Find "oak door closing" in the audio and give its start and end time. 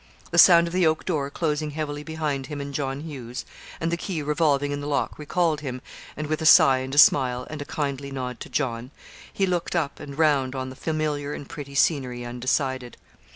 0.87-1.69